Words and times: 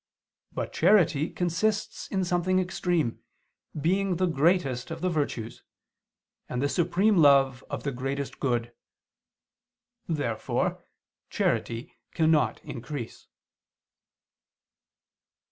But 0.51 0.73
charity 0.73 1.29
consists 1.29 2.07
in 2.07 2.23
something 2.23 2.57
extreme, 2.57 3.19
being 3.79 4.15
the 4.15 4.25
greatest 4.25 4.89
of 4.89 5.01
the 5.01 5.11
virtues, 5.11 5.61
and 6.49 6.59
the 6.59 6.67
supreme 6.69 7.17
love 7.17 7.63
of 7.69 7.83
the 7.83 7.91
greatest 7.91 8.39
good. 8.39 8.73
Therefore 10.07 10.83
charity 11.29 11.93
cannot 12.15 12.63
increase. 12.63 13.27